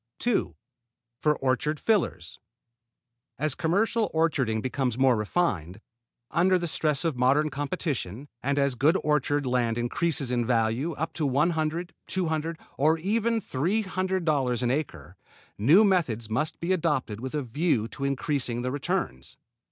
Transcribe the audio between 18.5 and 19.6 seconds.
the returns.